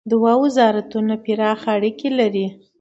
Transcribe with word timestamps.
دوه 0.11 0.31
وزارتونه 0.43 1.15
پراخ 1.25 1.61
اړیکي 1.75 2.09
لري. 2.19 2.47